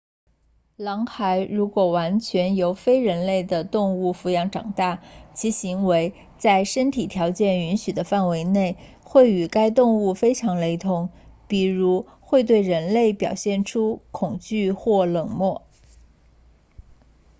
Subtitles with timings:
[0.77, 5.03] 狼孩如果完全由非人类的动物抚养长大
[5.35, 11.11] 其行为在身体条件允许的范围内会与该动物非常雷同
[11.47, 15.67] 比如会对人类表现出恐惧或冷漠